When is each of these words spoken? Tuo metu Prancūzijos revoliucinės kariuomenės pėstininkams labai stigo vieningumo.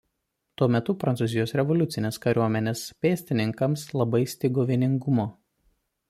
Tuo 0.59 0.67
metu 0.75 0.93
Prancūzijos 1.03 1.51
revoliucinės 1.59 2.17
kariuomenės 2.23 2.81
pėstininkams 3.05 3.83
labai 4.01 4.23
stigo 4.33 4.65
vieningumo. 4.71 5.27